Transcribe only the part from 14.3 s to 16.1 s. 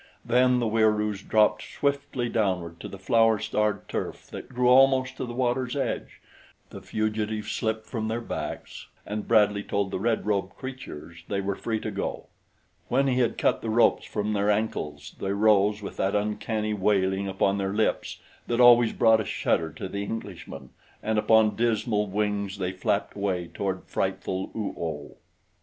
their ankles they rose with